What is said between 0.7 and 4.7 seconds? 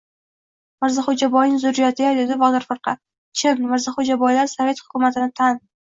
—Mirzaxo‘jaboyni zurriyoti-ya!— dedi Botir firqa.— Chin, Mirzaxo‘jaboylar